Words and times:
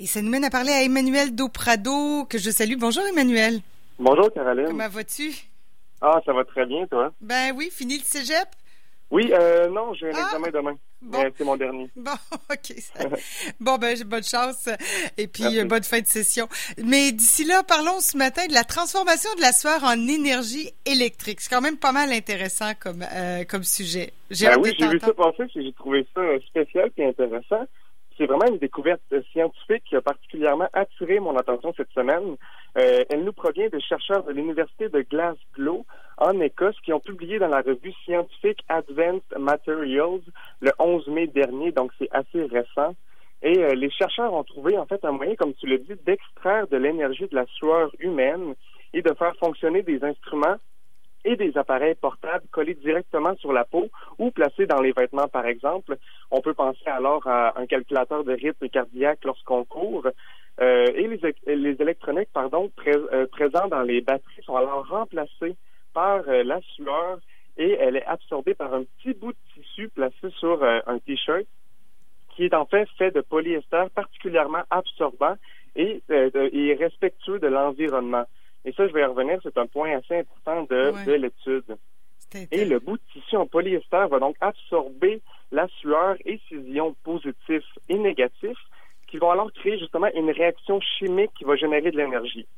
Et 0.00 0.06
ça 0.06 0.20
nous 0.22 0.30
mène 0.30 0.44
à 0.44 0.50
parler 0.50 0.72
à 0.72 0.82
Emmanuel 0.82 1.34
Doprado, 1.34 2.24
que 2.24 2.38
je 2.38 2.50
salue. 2.50 2.74
Bonjour 2.76 3.04
Emmanuel. 3.06 3.60
Bonjour 3.98 4.32
Caroline. 4.32 4.66
Comment 4.66 4.88
vas-tu? 4.88 5.32
Ah, 6.00 6.20
ça 6.26 6.32
va 6.32 6.44
très 6.44 6.66
bien, 6.66 6.86
toi? 6.88 7.12
Ben 7.20 7.54
oui, 7.56 7.70
fini 7.72 7.98
le 7.98 8.04
cégep? 8.04 8.48
Oui, 9.10 9.30
euh, 9.32 9.68
non, 9.70 9.94
j'ai 9.94 10.08
un 10.10 10.14
Ah! 10.16 10.22
examen 10.26 10.50
demain. 10.50 10.74
Bon. 11.00 11.22
C'est 11.38 11.44
mon 11.44 11.56
dernier. 11.56 11.88
Bon, 11.96 12.10
OK. 12.50 12.74
ça- 12.78 13.04
bon, 13.60 13.76
ben, 13.76 13.96
j'ai 13.96 14.02
bonne 14.04 14.24
chance. 14.24 14.68
Et 15.16 15.28
puis, 15.28 15.44
Merci. 15.44 15.64
bonne 15.66 15.84
fin 15.84 16.00
de 16.00 16.06
session. 16.06 16.48
Mais 16.82 17.12
d'ici 17.12 17.44
là, 17.44 17.62
parlons 17.62 18.00
ce 18.00 18.16
matin 18.16 18.46
de 18.46 18.52
la 18.54 18.64
transformation 18.64 19.32
de 19.36 19.42
la 19.42 19.52
sueur 19.52 19.84
en 19.84 19.92
énergie 20.08 20.72
électrique. 20.86 21.40
C'est 21.40 21.50
quand 21.54 21.60
même 21.60 21.76
pas 21.76 21.92
mal 21.92 22.10
intéressant 22.12 22.72
comme, 22.80 23.04
euh, 23.14 23.44
comme 23.44 23.62
sujet. 23.62 24.12
J'ai 24.30 24.46
Ben 24.48 24.58
oui, 24.60 24.74
j'ai 24.78 24.88
vu 24.88 24.98
ça 24.98 25.12
passer, 25.12 25.44
j'ai 25.54 25.72
trouvé 25.74 26.04
ça 26.14 26.20
spécial 26.48 26.90
et 26.96 27.06
intéressant. 27.06 27.64
C'est 28.24 28.32
vraiment 28.32 28.54
une 28.54 28.58
découverte 28.58 29.02
scientifique 29.32 29.84
qui 29.84 29.96
a 29.96 30.00
particulièrement 30.00 30.70
attiré 30.72 31.20
mon 31.20 31.36
attention 31.36 31.74
cette 31.76 31.90
semaine. 31.90 32.36
Euh, 32.78 33.04
elle 33.10 33.22
nous 33.22 33.34
provient 33.34 33.68
de 33.68 33.78
chercheurs 33.80 34.24
de 34.24 34.32
l'Université 34.32 34.88
de 34.88 35.02
Glasgow 35.02 35.84
en 36.16 36.40
Écosse 36.40 36.80
qui 36.82 36.94
ont 36.94 37.00
publié 37.00 37.38
dans 37.38 37.48
la 37.48 37.60
revue 37.60 37.92
scientifique 38.06 38.64
Advanced 38.70 39.36
Materials 39.38 40.22
le 40.62 40.72
11 40.78 41.06
mai 41.08 41.26
dernier, 41.26 41.72
donc 41.72 41.92
c'est 41.98 42.08
assez 42.12 42.44
récent. 42.44 42.96
Et 43.42 43.58
euh, 43.58 43.74
les 43.74 43.90
chercheurs 43.90 44.32
ont 44.32 44.44
trouvé 44.44 44.78
en 44.78 44.86
fait 44.86 45.04
un 45.04 45.12
moyen, 45.12 45.34
comme 45.34 45.52
tu 45.52 45.66
l'as 45.66 45.76
dit, 45.76 45.92
d'extraire 46.06 46.66
de 46.68 46.78
l'énergie 46.78 47.28
de 47.28 47.34
la 47.34 47.44
sueur 47.44 47.90
humaine 47.98 48.54
et 48.94 49.02
de 49.02 49.12
faire 49.12 49.36
fonctionner 49.36 49.82
des 49.82 50.02
instruments 50.02 50.56
et 51.24 51.36
des 51.36 51.56
appareils 51.56 51.94
portables 51.94 52.46
collés 52.50 52.74
directement 52.74 53.34
sur 53.36 53.52
la 53.52 53.64
peau 53.64 53.88
ou 54.18 54.30
placés 54.30 54.66
dans 54.66 54.80
les 54.80 54.92
vêtements, 54.92 55.28
par 55.28 55.46
exemple. 55.46 55.96
On 56.30 56.40
peut 56.40 56.54
penser 56.54 56.86
alors 56.86 57.26
à 57.26 57.58
un 57.58 57.66
calculateur 57.66 58.24
de 58.24 58.32
rythme 58.32 58.68
cardiaque 58.68 59.24
lorsqu'on 59.24 59.64
court. 59.64 60.06
Euh, 60.60 60.86
et 60.94 61.08
les, 61.08 61.56
les 61.56 61.82
électroniques 61.82 62.28
pardon, 62.32 62.70
euh, 62.86 63.26
présents 63.26 63.66
dans 63.68 63.82
les 63.82 64.00
batteries 64.00 64.42
sont 64.44 64.54
alors 64.54 64.86
remplacés 64.86 65.56
par 65.92 66.22
euh, 66.28 66.44
la 66.44 66.60
sueur 66.60 67.18
et 67.56 67.72
elle 67.72 67.96
est 67.96 68.04
absorbée 68.04 68.54
par 68.54 68.72
un 68.72 68.84
petit 68.84 69.14
bout 69.14 69.32
de 69.32 69.38
tissu 69.54 69.88
placé 69.88 70.30
sur 70.38 70.62
euh, 70.62 70.78
un 70.86 70.98
T-shirt 70.98 71.46
qui 72.36 72.44
est 72.44 72.54
en 72.54 72.66
fait 72.66 72.88
fait 72.98 73.10
de 73.10 73.20
polyester 73.20 73.86
particulièrement 73.94 74.62
absorbant 74.70 75.34
et, 75.76 76.02
et 76.08 76.74
respectueux 76.74 77.38
de 77.38 77.46
l'environnement. 77.46 78.24
Et 78.64 78.72
ça, 78.72 78.86
je 78.88 78.92
vais 78.92 79.02
y 79.02 79.04
revenir, 79.04 79.38
c'est 79.42 79.56
un 79.58 79.66
point 79.66 79.96
assez 79.98 80.18
important 80.18 80.62
de, 80.64 80.90
Ouais. 80.92 81.04
de 81.04 81.12
l'étude. 81.12 81.76
Et 82.50 82.64
le 82.64 82.80
bout 82.80 82.96
de 82.96 83.02
tissu 83.12 83.36
en 83.36 83.46
polyester 83.46 84.06
va 84.10 84.18
donc 84.18 84.34
absorber 84.40 85.22
la 85.52 85.68
sueur 85.80 86.16
et 86.24 86.40
ses 86.48 86.56
ions 86.56 86.96
positifs 87.04 87.62
et 87.88 87.96
négatifs 87.96 88.58
qui 89.06 89.18
vont 89.18 89.30
alors 89.30 89.52
créer 89.52 89.78
justement 89.78 90.08
une 90.14 90.30
réaction 90.30 90.80
chimique 90.80 91.30
qui 91.38 91.44
va 91.44 91.54
générer 91.54 91.92
de 91.92 91.96
l'énergie. 91.96 92.48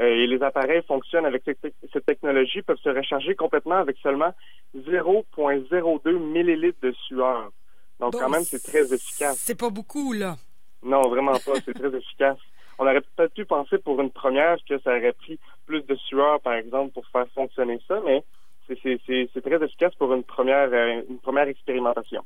Euh, 0.00 0.06
et 0.06 0.26
les 0.26 0.42
appareils 0.42 0.82
fonctionnent 0.88 1.26
avec 1.26 1.42
cette, 1.44 1.58
cette 1.92 2.06
technologie, 2.06 2.62
peuvent 2.62 2.78
se 2.78 2.88
recharger 2.88 3.36
complètement 3.36 3.76
avec 3.76 3.96
seulement 3.98 4.32
0,02 4.74 6.18
millilitres 6.18 6.80
de 6.82 6.92
sueur. 7.06 7.50
Donc 8.00 8.12
Bon, 8.12 8.18
quand 8.18 8.28
même, 8.30 8.42
c'est 8.42 8.62
très 8.62 8.92
efficace. 8.92 9.38
C'est 9.38 9.58
pas 9.58 9.70
beaucoup, 9.70 10.12
là. 10.12 10.36
Non, 10.82 11.02
vraiment 11.08 11.32
pas. 11.32 11.60
C'est 11.64 11.74
très 11.74 11.94
efficace. 11.96 12.38
On 12.78 12.84
aurait 12.86 13.00
peut-être 13.00 13.34
pu 13.34 13.44
penser 13.44 13.78
pour 13.78 14.00
une 14.00 14.10
première 14.10 14.56
que 14.68 14.78
ça 14.80 14.90
aurait 14.90 15.12
pris 15.12 15.38
plus 15.66 15.82
de 15.82 15.94
sueur, 15.96 16.40
par 16.40 16.54
exemple, 16.54 16.92
pour 16.92 17.06
faire 17.08 17.26
fonctionner 17.34 17.80
ça, 17.86 18.00
mais 18.04 18.22
c'est- 18.66 19.42
très 19.42 19.64
efficace 19.64 19.94
pour 19.96 20.12
une 20.14 20.24
première, 20.24 20.68
euh, 20.72 21.02
une 21.08 21.18
première 21.18 21.48
expérimentation. 21.48 22.22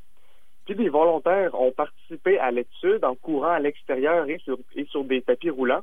Puis 0.65 0.75
des 0.75 0.89
volontaires 0.89 1.55
ont 1.55 1.73
participé 1.73 2.39
à 2.39 2.51
l'étude 2.51 3.05
en 3.05 3.15
courant 3.15 3.51
à 3.51 3.59
l'extérieur 3.61 4.29
et 4.29 4.39
sur, 4.39 4.59
et 4.75 4.85
sur 4.87 5.05
des 5.05 5.23
tapis 5.23 5.51
roulants. 5.51 5.83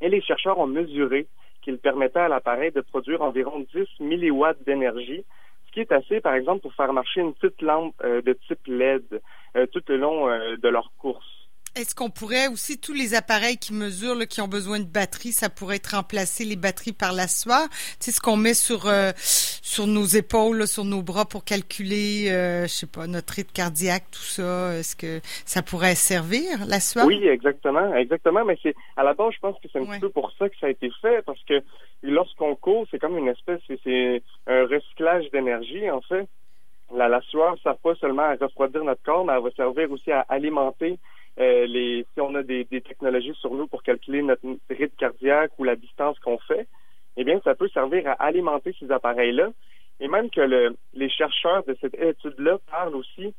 Et 0.00 0.08
les 0.08 0.20
chercheurs 0.20 0.58
ont 0.58 0.66
mesuré 0.66 1.26
qu'il 1.62 1.78
permettait 1.78 2.20
à 2.20 2.28
l'appareil 2.28 2.72
de 2.72 2.80
produire 2.80 3.22
environ 3.22 3.60
10 3.72 3.88
milliwatts 4.00 4.62
d'énergie, 4.64 5.24
ce 5.66 5.72
qui 5.72 5.80
est 5.80 5.92
assez, 5.92 6.20
par 6.20 6.34
exemple, 6.34 6.62
pour 6.62 6.74
faire 6.74 6.92
marcher 6.92 7.20
une 7.20 7.34
petite 7.34 7.62
lampe 7.62 7.94
euh, 8.02 8.22
de 8.22 8.32
type 8.46 8.66
LED 8.66 9.20
euh, 9.56 9.66
tout 9.66 9.82
le 9.88 9.96
long 9.96 10.28
euh, 10.28 10.56
de 10.56 10.68
leur 10.68 10.92
course. 10.98 11.37
Est-ce 11.78 11.94
qu'on 11.94 12.10
pourrait 12.10 12.48
aussi, 12.48 12.80
tous 12.80 12.92
les 12.92 13.14
appareils 13.14 13.56
qui 13.56 13.72
mesurent, 13.72 14.16
là, 14.16 14.26
qui 14.26 14.40
ont 14.40 14.48
besoin 14.48 14.80
de 14.80 14.84
batterie, 14.84 15.30
ça 15.30 15.48
pourrait 15.48 15.76
être 15.76 15.94
remplacé, 15.94 16.44
les 16.44 16.56
batteries 16.56 16.92
par 16.92 17.12
la? 17.12 17.26
Tu 17.26 17.30
sais, 18.00 18.10
ce 18.10 18.20
qu'on 18.20 18.36
met 18.36 18.54
sur, 18.54 18.88
euh, 18.88 19.12
sur 19.16 19.86
nos 19.86 20.04
épaules, 20.04 20.58
là, 20.58 20.66
sur 20.66 20.84
nos 20.84 21.02
bras 21.02 21.24
pour 21.24 21.44
calculer, 21.44 22.30
euh, 22.30 22.62
je 22.62 22.66
sais 22.68 22.86
pas, 22.88 23.06
notre 23.06 23.32
rythme 23.34 23.52
cardiaque, 23.52 24.06
tout 24.10 24.18
ça, 24.18 24.74
est-ce 24.74 24.96
que 24.96 25.20
ça 25.44 25.62
pourrait 25.62 25.94
servir, 25.94 26.66
la 26.66 26.80
sueur? 26.80 27.06
Oui, 27.06 27.24
exactement, 27.28 27.94
exactement. 27.94 28.44
Mais 28.44 28.58
c'est 28.60 28.74
à 28.96 29.04
la 29.04 29.14
base, 29.14 29.34
je 29.34 29.38
pense 29.38 29.54
que 29.62 29.68
c'est 29.72 29.78
un 29.78 29.82
Ouais. 29.82 29.88
petit 29.98 30.00
peu 30.00 30.10
pour 30.10 30.32
ça 30.36 30.48
que 30.48 30.56
ça 30.60 30.66
a 30.66 30.70
été 30.70 30.90
fait, 31.00 31.22
parce 31.24 31.42
que 31.44 31.62
lorsqu'on 32.02 32.56
court, 32.56 32.86
c'est 32.90 32.98
comme 32.98 33.16
une 33.18 33.28
espèce, 33.28 33.60
c'est- 33.68 33.78
c'est 33.84 34.22
un 34.48 34.66
recyclage 34.66 35.30
d'énergie 35.30 35.88
en 35.92 36.00
fait. 36.00 36.26
La, 36.92 37.06
la 37.08 37.20
sueur 37.20 37.52
ne 37.52 37.58
sert 37.58 37.76
pas 37.76 37.94
seulement 38.00 38.22
à 38.22 38.34
refroidir 38.34 38.82
notre 38.82 39.02
corps, 39.02 39.24
mais 39.24 39.34
elle 39.34 39.42
va 39.44 39.50
servir 39.52 39.92
aussi 39.92 40.10
à 40.10 40.20
alimenter 40.28 40.98
euh. 41.40 42.02
Si 42.14 42.20
on 42.20 42.34
a 42.34 42.42
des, 42.42 42.64
technologies 42.66 43.34
sur 43.40 43.54
nous 43.54 43.66
pour 43.66 43.82
calculer 43.82 44.22
notre 44.22 44.46
rythme 44.70 44.96
cardiaque 44.98 45.52
ou 45.58 45.64
la 45.64 45.76
distance 45.76 46.18
qu'on 46.20 46.38
fait, 46.38 46.66
eh 47.16 47.24
bien, 47.24 47.40
ça 47.44 47.54
peut 47.54 47.68
servir 47.68 48.06
à 48.08 48.12
alimenter 48.12 48.74
ces 48.78 48.90
appareils-là. 48.90 49.50
Et 50.00 50.08
même 50.08 50.30
que 50.30 50.40
le, 50.40 50.76
les 50.94 51.10
chercheurs 51.10 51.64
de 51.64 51.76
cette 51.80 51.94
étude-là 51.94 52.58
parlent 52.70 52.94
aussi 52.94 53.34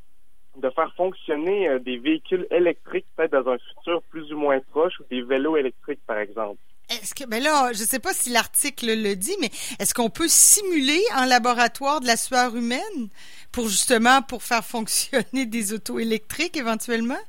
de 0.58 0.70
faire 0.72 0.94
fonctionner 0.96 1.70
euh, 1.70 1.80
des 1.80 1.98
véhicules 1.98 2.48
électriques 2.52 3.06
peut-être 3.16 3.32
dans 3.32 3.52
un 3.52 3.58
futur 3.58 4.02
plus 4.09 4.34
ou 4.34 4.38
moins 4.38 4.59
proche 4.72 5.00
ou 5.00 5.04
des 5.09 5.22
vélos 5.22 5.58
électriques 5.58 6.02
par 6.06 6.18
exemple. 6.18 6.59
Est-ce 6.90 7.14
que, 7.14 7.24
ben 7.30 7.42
là, 7.42 7.72
je 7.72 7.84
sais 7.84 8.00
pas 8.00 8.14
si 8.14 8.32
l'article 8.32 8.88
le 8.88 9.16
dit, 9.16 9.36
mais 9.40 9.52
est-ce 9.80 9.94
qu'on 9.94 10.09
peut 10.09 10.28
simuler 10.28 11.02
en 11.16 11.26
laboratoire 11.26 12.02
de 12.02 12.08
la 12.08 12.18
sueur 12.18 12.56
humaine 12.56 13.09
pour 13.52 13.68
justement, 13.68 14.24
pour 14.24 14.42
faire 14.42 14.66
fonctionner 14.66 15.46
des 15.46 15.72
autos 15.72 16.00
électriques 16.00 16.58
éventuellement? 16.58 17.20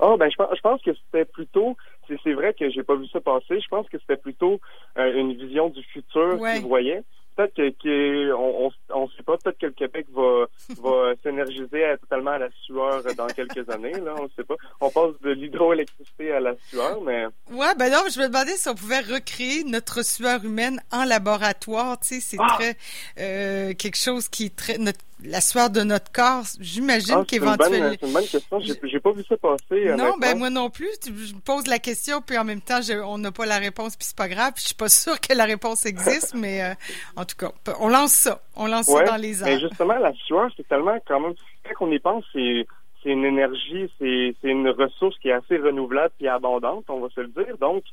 Ah 0.00 0.14
ben 0.18 0.30
je 0.30 0.36
pense, 0.36 0.48
je 0.56 0.60
pense 0.60 0.82
que 0.82 0.90
c'était 0.94 1.24
plutôt 1.24 1.76
c'est 2.08 2.16
c'est 2.22 2.34
vrai 2.34 2.54
que 2.54 2.68
j'ai 2.70 2.82
pas 2.82 2.94
vu 2.96 3.06
ça 3.08 3.20
passer, 3.20 3.60
je 3.60 3.68
pense 3.68 3.88
que 3.88 3.98
c'était 3.98 4.16
plutôt 4.16 4.60
euh, 4.98 5.14
une 5.14 5.34
vision 5.34 5.68
du 5.70 5.82
futur 5.84 6.40
Ouais. 6.40 6.54
qu'ils 6.58 6.66
voyaient. 6.66 7.02
Peut-être 7.36 7.54
que, 7.54 7.68
que 7.82 8.32
on, 8.32 8.66
on, 8.68 8.70
on 9.02 9.08
sait 9.10 9.22
pas, 9.22 9.36
peut-être 9.36 9.58
que 9.58 9.66
le 9.66 9.72
Québec 9.72 10.06
va 10.14 10.46
va 10.82 11.12
s'énergiser 11.22 11.84
à- 11.84 11.98
totalement 11.98 12.30
à 12.30 12.38
la 12.38 12.48
sueur 12.62 13.02
dans 13.14 13.26
quelques 13.26 13.68
années 13.68 13.92
là, 13.92 14.14
on 14.18 14.28
sait 14.34 14.44
pas. 14.44 14.54
On 14.80 14.88
passe 14.90 15.20
de 15.20 15.32
l'hydroélectricité 15.32 16.32
à 16.32 16.40
la 16.40 16.54
sueur, 16.68 17.00
mais 17.02 17.26
Ouais, 17.50 17.74
ben 17.78 17.90
non, 17.92 17.98
je 18.10 18.20
me 18.20 18.28
demandais 18.28 18.56
si 18.56 18.68
on 18.70 18.74
pouvait 18.74 19.00
recréer 19.00 19.64
notre 19.64 20.02
sueur 20.02 20.42
humaine 20.46 20.80
en 20.90 21.04
laboratoire. 21.04 21.98
Tu 22.00 22.06
sais, 22.06 22.20
c'est 22.20 22.36
Ah! 22.40 22.54
très 22.58 22.74
euh, 23.18 23.74
quelque 23.74 23.98
chose 23.98 24.28
qui 24.30 24.46
est 24.46 24.56
très 24.56 24.78
notre, 24.78 25.00
la 25.24 25.40
sueur 25.40 25.70
de 25.70 25.80
notre 25.80 26.12
corps. 26.12 26.44
J'imagine 26.60 27.18
ah, 27.20 27.24
qu'éventuellement. 27.26 27.90
c'est 27.98 28.06
une 28.06 28.12
bonne 28.12 28.26
question. 28.26 28.60
J'ai 28.82 29.00
pas 29.00 29.12
vu 29.12 29.24
ça 29.28 29.36
passer. 29.36 29.94
Non, 29.96 30.14
ben 30.20 30.36
moi 30.38 30.50
non 30.50 30.68
plus. 30.70 30.90
Je 31.04 31.34
me 31.34 31.40
pose 31.40 31.66
la 31.66 31.78
question, 31.78 32.20
puis 32.20 32.36
en 32.36 32.44
même 32.44 32.60
temps, 32.60 32.82
je- 32.82 33.00
on 33.02 33.18
n'a 33.18 33.32
pas 33.32 33.46
la 33.46 33.58
réponse, 33.58 33.96
puis 33.96 34.06
c'est 34.06 34.16
pas 34.16 34.28
grave. 34.28 34.52
Puis 34.54 34.62
je 34.62 34.66
suis 34.68 34.74
pas 34.76 34.88
sûre 34.88 35.20
que 35.20 35.32
la 35.34 35.44
réponse 35.44 35.86
existe, 35.86 36.34
mais 36.36 36.62
euh, 36.62 36.74
en 37.16 37.24
tout 37.24 37.36
cas, 37.36 37.52
on 37.80 37.88
lance 37.88 38.12
ça. 38.12 38.42
On 38.56 38.66
lance 38.66 38.88
Ouais, 38.88 39.04
ça 39.06 39.12
dans 39.12 39.16
les 39.16 39.36
Mais 39.42 39.52
airs. 39.54 39.60
justement, 39.60 39.94
la 39.98 40.12
sueur, 40.26 40.50
c'est 40.56 40.68
tellement 40.68 40.98
quand 41.06 41.20
même. 41.20 41.34
Quand 41.78 41.86
on 41.86 41.90
y 41.92 41.98
pense, 41.98 42.24
c'est 42.32 42.66
une 43.04 43.24
énergie, 43.24 43.90
c'est 43.98 44.34
c'est 44.42 44.48
une 44.48 44.68
ressource 44.68 45.16
qui 45.20 45.28
est 45.28 45.32
assez 45.32 45.56
renouvelable 45.56 46.12
et 46.20 46.28
abondante, 46.28 46.84
on 46.88 47.00
va 47.00 47.08
se 47.14 47.20
le 47.20 47.28
dire. 47.28 47.56
Donc, 47.58 47.84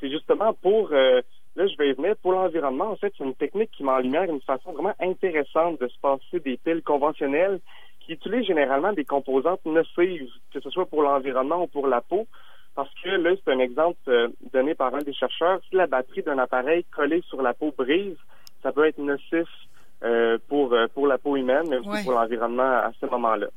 c'est 0.00 0.10
justement 0.10 0.52
pour 0.54 0.90
euh, 0.92 1.20
là, 1.60 1.66
je 1.68 1.76
vais 1.76 1.90
y 1.90 1.92
venir 1.92 2.16
pour 2.22 2.32
l'environnement. 2.32 2.90
En 2.90 2.96
fait, 2.96 3.12
c'est 3.16 3.24
une 3.24 3.34
technique 3.34 3.70
qui 3.72 3.84
met 3.84 3.90
en 3.92 3.98
lumière 3.98 4.24
une 4.24 4.40
façon 4.40 4.72
vraiment 4.72 4.94
intéressante 5.00 5.80
de 5.80 5.88
se 5.88 5.98
passer 6.00 6.40
des 6.40 6.56
piles 6.56 6.82
conventionnelles 6.82 7.60
qui 8.00 8.12
utilisent 8.12 8.46
généralement 8.46 8.92
des 8.92 9.04
composantes 9.04 9.64
nocives, 9.66 10.30
que 10.52 10.60
ce 10.60 10.70
soit 10.70 10.86
pour 10.86 11.02
l'environnement 11.02 11.62
ou 11.64 11.66
pour 11.66 11.86
la 11.86 12.00
peau. 12.00 12.26
Parce 12.74 12.90
que 13.02 13.10
là, 13.10 13.30
c'est 13.44 13.52
un 13.52 13.58
exemple 13.58 13.98
euh, 14.08 14.28
donné 14.52 14.74
par 14.74 14.94
un 14.94 15.00
des 15.02 15.12
chercheurs. 15.12 15.60
Si 15.68 15.76
la 15.76 15.86
batterie 15.86 16.22
d'un 16.22 16.38
appareil 16.38 16.84
collé 16.84 17.20
sur 17.28 17.42
la 17.42 17.52
peau 17.52 17.74
brise, 17.76 18.16
ça 18.62 18.72
peut 18.72 18.86
être 18.86 18.98
nocif 18.98 19.48
euh, 20.02 20.38
pour 20.48 20.72
euh, 20.72 20.86
pour 20.94 21.06
la 21.06 21.18
peau 21.18 21.36
humaine, 21.36 21.64
mais 21.68 21.76
aussi 21.78 21.88
Ouais. 21.88 22.02
pour 22.04 22.12
l'environnement 22.12 22.62
à 22.88 22.90
ce 23.00 23.06
moment-là. 23.06 23.48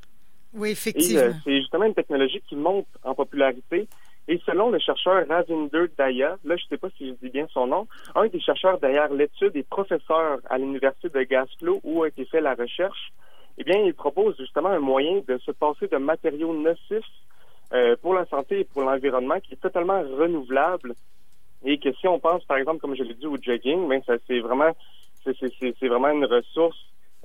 Oui, 0.56 0.70
Et 0.70 0.72
effectivement. 0.74 1.22
euh, 1.22 1.32
c'est 1.44 1.58
justement 1.58 1.86
une 1.86 1.94
technologie 1.94 2.42
qui 2.48 2.56
monte 2.56 2.88
en 3.04 3.16
popularité. 3.16 3.88
Et 4.28 4.40
selon 4.46 4.70
le 4.70 4.80
chercheur 4.80 5.28
Ravinder 5.28 5.86
Daya, 5.98 6.38
là 6.46 6.56
je 6.56 6.64
ne 6.64 6.68
sais 6.70 6.78
pas 6.78 6.90
si 6.98 7.10
je 7.10 7.14
dis 7.26 7.30
bien 7.30 7.46
son 7.52 7.68
nom, 7.68 7.88
un 8.16 8.28
des 8.28 8.40
chercheurs 8.40 8.80
derrière 8.80 9.12
l'étude 9.14 9.56
est 9.56 9.68
professeur 9.68 10.40
à 10.50 10.58
l'université 10.58 11.10
de 11.10 11.24
Glasgow 11.24 11.82
où 11.84 12.04
a 12.04 12.08
été 12.08 12.24
fait 12.26 12.40
la 12.42 12.54
recherche. 12.56 13.12
Eh 13.58 13.64
bien, 13.64 13.78
il 13.80 13.94
propose 13.94 14.36
justement 14.38 14.70
un 14.70 14.80
moyen 14.80 15.22
de 15.28 15.38
se 15.40 15.52
passer 15.52 15.88
de 15.88 15.98
matériaux 15.98 16.54
nocifs 16.54 17.04
euh, 17.74 17.96
pour 18.02 18.14
la 18.14 18.26
santé 18.28 18.62
et 18.62 18.64
pour 18.64 18.82
l'environnement 18.84 19.40
qui 19.42 19.54
est 19.54 19.58
totalement 19.62 20.02
renouvelable 20.02 20.94
et 21.66 21.78
que 21.80 21.92
si 21.94 22.08
on 22.08 22.20
pense 22.20 22.44
par 22.46 22.58
exemple 22.58 22.80
comme 22.80 22.96
je 22.96 23.04
l'ai 23.04 23.14
dit 23.14 23.28
au 23.28 23.38
jogging, 23.42 23.88
ben 23.88 24.02
ça 24.06 24.14
c'est 24.28 24.40
vraiment 24.40 24.72
c'est 25.24 25.36
c'est- 25.38 25.74
c'est- 25.80 25.88
vraiment 25.88 26.10
une 26.10 26.26
ressource 26.26 26.78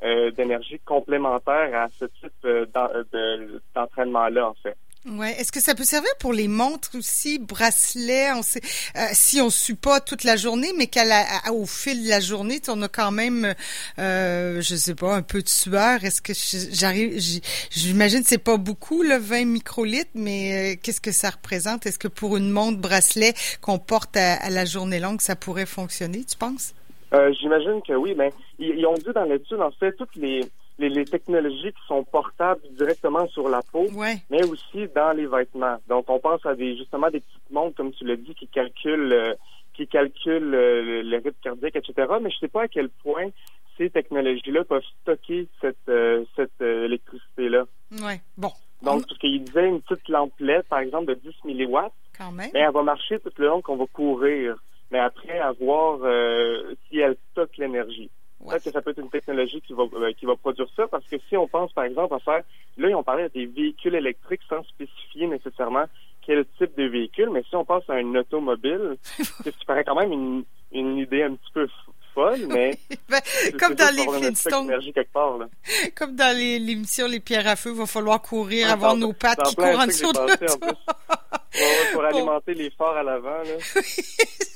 euh, 0.02 0.30
d'énergie 0.32 0.78
complémentaire 0.80 1.74
à 1.74 1.88
ce 1.98 2.04
type 2.04 2.32
euh, 2.44 2.66
de- 3.12 3.60
d'entraînement-là, 3.74 4.48
en 4.50 4.54
fait. 4.54 4.76
Ouais. 5.10 5.32
Est-ce 5.38 5.52
que 5.52 5.60
ça 5.60 5.75
peut 5.75 5.84
servir 5.84 6.10
pour 6.20 6.32
les 6.32 6.49
montres 6.49 6.90
aussi, 6.94 7.38
bracelets? 7.38 8.32
On 8.32 8.43
sait, 8.43 8.60
euh, 8.96 9.00
si 9.12 9.40
on 9.40 9.49
suit 9.49 9.75
pas 9.75 10.00
toute 10.00 10.25
la 10.25 10.37
journée, 10.37 10.72
mais 10.76 10.87
qu'au 10.87 11.66
fil 11.66 12.05
de 12.05 12.08
la 12.08 12.20
journée, 12.20 12.60
on 12.69 12.82
a 12.82 12.88
quand 12.88 13.10
même, 13.10 13.55
euh, 13.99 14.60
je 14.60 14.75
sais 14.75 14.94
pas, 14.94 15.14
un 15.14 15.22
peu 15.22 15.40
de 15.43 15.49
sueur. 15.49 16.05
Est-ce 16.05 16.20
que 16.20 16.32
j'arrive, 16.72 17.19
j'imagine 17.70 18.22
c'est 18.25 18.43
pas 18.43 18.58
beaucoup 18.58 19.02
le 19.02 19.16
20 19.16 19.46
microlitres, 19.46 20.10
mais 20.14 20.75
euh, 20.75 20.76
qu'est-ce 20.82 21.00
que 21.00 21.12
ça 21.12 21.31
représente? 21.31 21.87
Est-ce 21.87 21.99
que 21.99 22.08
pour 22.08 22.37
une 22.37 22.50
montre 22.50 22.78
bracelet 22.78 23.32
qu'on 23.62 23.78
porte 23.78 24.16
à, 24.16 24.50
la 24.50 24.64
journée 24.64 25.00
longue, 25.00 25.20
ça 25.20 25.37
pourrait 25.37 25.66
fonctionner, 25.66 26.25
tu 26.25 26.37
penses? 26.37 26.75
Euh, 27.14 27.32
j'imagine 27.40 27.81
que 27.87 27.94
oui, 27.94 28.14
mais 28.16 28.31
ils, 28.58 28.84
ont 28.84 28.94
dit 28.94 29.12
dans 29.14 29.25
l'étude, 29.25 29.60
en 29.60 29.70
fait, 29.70 29.93
toutes 29.93 30.14
les 30.16 30.40
les, 30.78 31.04
technologies 31.04 31.72
qui 31.72 31.86
sont 31.86 32.04
portables 32.04 32.60
directement 32.76 33.26
sur 33.28 33.48
la 33.48 33.62
peau, 33.62 33.88
mais 34.30 34.44
aussi 34.44 34.88
dans 34.94 35.16
les 35.16 35.26
vêtements. 35.26 35.78
Donc, 35.88 36.08
on 36.08 36.19
pense 36.19 36.44
à 36.46 36.54
des 36.54 36.76
justement 36.76 37.10
des 37.10 37.20
petites 37.20 37.50
montres, 37.50 37.76
comme 37.76 37.92
tu 37.92 38.04
l'as 38.04 38.16
dit, 38.16 38.34
qui 38.34 38.46
calculent 38.48 39.12
euh, 39.12 39.34
qui 39.75 39.86
calculent 39.86 40.54
euh, 40.54 41.02
le 41.02 41.16
rythme 41.16 41.36
cardiaque, 41.42 41.76
etc. 41.76 41.94
Mais 42.20 42.30
je 42.30 42.36
ne 42.36 42.40
sais 42.40 42.48
pas 42.48 42.62
à 42.62 42.69
quel 42.69 42.88
point 42.88 43.28
ces 43.76 43.90
technologies-là 43.90 44.64
peuvent 44.64 44.82
stocker 45.02 45.48
cette 45.60 45.76
euh, 45.88 46.25
cette 46.36 46.60
électricité-là. 46.60 47.64
Ouais. 48.02 48.20
Bon. 48.36 48.52
Donc, 48.82 49.06
parce 49.08 49.19
qu'il 49.19 49.42
disait 49.42 49.69
une 49.69 49.82
petite 49.82 50.08
lampe 50.08 50.38
LED, 50.38 50.62
par 50.64 50.78
exemple, 50.78 51.06
de 51.06 51.14
10 51.14 51.44
milliwatts, 51.44 51.92
Quand 52.16 52.31
même. 52.31 52.48
mais 52.54 52.60
elle 52.60 52.72
va 52.72 52.84
marcher 52.84 53.19
tout 53.19 53.32
le 53.36 53.46
long 53.46 53.60
qu'on 53.60 53.76
va 53.76 53.86
courir. 53.92 54.56
Mais 54.92 55.00
après, 55.00 55.38
à 55.40 55.50
voir 55.52 55.98
si 56.88 56.98
elle 56.98 57.16
stocke 57.32 57.56
l'énergie. 57.58 58.08
Peut-être 58.48 58.64
que 58.64 58.70
ça 58.70 58.82
peut 58.82 58.90
être 58.90 59.00
une 59.00 59.10
technologie 59.10 59.60
qui 59.60 59.72
va 59.72 59.84
euh, 59.94 60.12
qui 60.12 60.26
va 60.26 60.36
produire 60.36 60.68
ça, 60.76 60.86
parce 60.88 61.06
que 61.06 61.16
si 61.28 61.36
on 61.36 61.46
pense 61.46 61.72
par 61.72 61.84
exemple 61.84 62.14
à 62.14 62.18
faire, 62.18 62.42
là 62.76 62.88
ils 62.88 62.94
ont 62.94 63.02
parlé 63.02 63.28
des 63.30 63.46
véhicules 63.46 63.94
électriques 63.94 64.42
sans 64.48 64.62
spécifier 64.64 65.26
nécessairement 65.26 65.84
quel 66.22 66.44
type 66.58 66.76
de 66.76 66.84
véhicule, 66.84 67.30
mais 67.30 67.42
si 67.48 67.56
on 67.56 67.64
pense 67.64 67.88
à 67.88 67.94
un 67.94 68.14
automobile, 68.14 68.96
ce 69.02 69.48
qui 69.48 69.64
paraît 69.66 69.84
quand 69.84 69.94
même 69.94 70.12
une, 70.12 70.44
une 70.72 70.98
idée 70.98 71.22
un 71.22 71.34
petit 71.34 71.52
peu 71.54 71.66
folle, 72.14 72.46
mais 72.48 72.78
ben, 73.08 73.20
comme 73.58 73.74
dans 73.74 73.94
les 73.94 74.04
Flintstones, 74.04 74.70
part, 75.12 75.38
là. 75.38 75.48
comme 75.96 76.14
dans 76.14 76.36
l'émission 76.36 77.06
les, 77.06 77.20
pierres 77.20 77.46
à 77.46 77.56
feu, 77.56 77.70
il 77.72 77.78
va 77.78 77.86
falloir 77.86 78.20
courir, 78.20 78.70
avoir 78.70 78.96
nos 78.96 79.12
pattes 79.12 79.42
qui 79.44 79.54
courent 79.54 79.80
en 79.80 79.86
dessous 79.86 80.12
de 80.12 80.18
l'auto. 80.18 80.66
alimenter 82.08 82.55
les 82.55 82.70
phares 82.70 82.96
à 82.96 83.02
l'avant. 83.02 83.43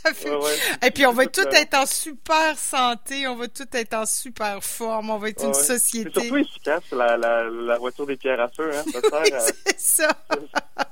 Et 0.84 0.90
puis 0.90 1.06
on 1.06 1.12
va 1.12 1.26
tout 1.26 1.46
être 1.52 1.74
en 1.74 1.86
super 1.86 2.58
santé, 2.58 3.26
on 3.28 3.36
va 3.36 3.48
tout 3.48 3.68
être 3.72 3.94
en 3.94 4.06
super 4.06 4.62
forme, 4.62 5.10
on 5.10 5.18
va 5.18 5.28
être 5.28 5.44
une 5.44 5.54
société. 5.54 6.10
C'est 6.14 6.20
surtout 6.20 6.36
efficace 6.38 6.90
la, 6.92 7.16
la, 7.16 7.44
la, 7.44 7.78
voiture 7.78 8.06
des 8.06 8.16
pierres 8.16 8.40
à 8.40 8.48
feu, 8.48 8.70
hein. 8.74 8.82
Ça 8.84 9.24
c'est 9.64 9.78
ça. 9.78 10.08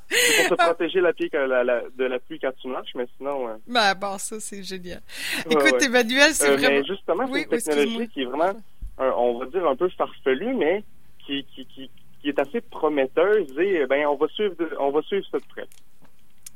C'est 0.09 0.49
pour 0.49 0.57
te 0.57 0.62
protéger 0.62 1.01
la, 1.01 1.12
pied, 1.12 1.29
de 1.29 2.05
la 2.05 2.19
pluie 2.19 2.39
quand 2.39 2.53
tu 2.61 2.69
marches, 2.69 2.93
mais 2.95 3.07
sinon. 3.17 3.49
Ben 3.67 3.95
bon, 3.95 4.19
ça 4.19 4.39
c'est 4.41 4.62
génial. 4.62 5.03
Écoute, 5.49 5.83
Emmanuel, 5.83 6.33
c'est 6.33 6.51
euh, 6.51 6.57
vraiment. 6.57 6.79
Mais 6.79 6.85
justement, 6.85 7.27
c'est 7.33 7.43
une 7.43 7.49
technologie 7.49 8.09
qui 8.09 8.23
est 8.23 8.27
vraiment, 8.27 8.53
on 8.99 9.39
va 9.39 9.47
dire 9.47 9.67
un 9.67 9.77
peu 9.77 9.89
farfelue, 9.91 10.55
mais 10.55 10.85
qui, 11.27 11.45
qui, 11.55 11.67
qui, 11.67 11.91
qui 12.21 12.29
est 12.29 12.39
assez 12.39 12.61
prometteuse 12.61 13.59
et 13.59 13.87
ben 13.87 14.07
on 14.07 14.17
va 14.17 14.29
suivre, 14.29 14.55
on 14.79 14.91
va 14.91 15.03
suivre 15.03 15.27
ça 15.31 15.39
de 15.39 15.45
près. 15.45 15.67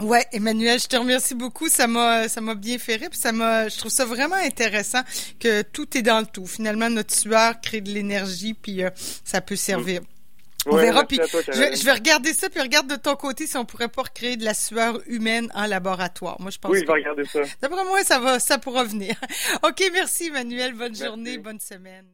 Ouais, 0.00 0.26
Emmanuel, 0.32 0.81
je 0.81 0.88
te 0.88 0.96
remercie 0.96 1.35
beaucoup. 1.35 1.69
Ça 1.69 1.87
m'a, 1.87 2.29
ça 2.29 2.41
m'a 2.41 2.55
bien 2.55 2.79
fait 2.79 2.96
rire. 2.96 3.11
Puis 3.11 3.19
ça 3.19 3.32
m'a, 3.32 3.69
je 3.69 3.79
trouve 3.79 3.93
ça 3.93 4.05
vraiment 4.05 4.37
intéressant 4.37 5.02
que 5.38 5.62
tout 5.62 5.96
est 5.96 6.02
dans 6.02 6.20
le 6.20 6.26
tout. 6.26 6.46
Finalement, 6.46 6.91
notre 6.91 7.14
sueur 7.14 7.61
crée 7.61 7.81
de 7.81 7.91
l'énergie, 7.91 8.55
puis 8.55 8.82
euh, 8.82 8.91
ça 9.25 9.41
peut 9.41 9.56
servir. 9.56 10.00
On 10.67 10.76
verra. 10.76 11.05
Puis 11.05 11.20
je, 11.49 11.85
vais 11.85 11.93
regarder 11.93 12.32
ça, 12.32 12.49
puis 12.49 12.61
regarde 12.61 12.88
de 12.88 12.96
ton 12.96 13.17
côté 13.17 13.46
si 13.46 13.56
on 13.56 13.64
pourrait 13.64 13.88
pas 13.88 14.02
recréer 14.02 14.37
de 14.37 14.44
la 14.44 14.55
sueur 14.55 14.99
humaine 15.06 15.50
en 15.55 15.67
laboratoire. 15.67 16.41
Moi, 16.41 16.50
je 16.50 16.58
pense. 16.58 16.73
Oui, 16.73 16.81
je 16.81 16.87
vais 16.87 16.93
regarder 16.93 17.25
ça. 17.25 17.41
D'après 17.61 17.85
moi, 17.85 18.02
ça 18.02 18.19
va, 18.19 18.41
ça 18.41 18.58
pourra 18.58 18.85
venir. 18.85 19.14
ok, 19.62 19.91
merci, 19.93 20.29
Emmanuel. 20.29 20.75
Bonne 20.75 20.96
journée, 20.96 21.38
bonne 21.38 21.61
semaine. 21.61 22.06